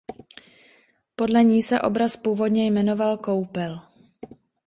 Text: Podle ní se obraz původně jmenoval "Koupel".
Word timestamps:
Podle 1.15 1.43
ní 1.43 1.63
se 1.63 1.81
obraz 1.81 2.15
původně 2.17 2.65
jmenoval 2.71 3.17
"Koupel". 3.17 3.81